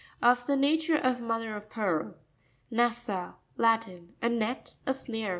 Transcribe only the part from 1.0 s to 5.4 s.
mother of pearl. Na'ssa.—Latin. A net, a snare.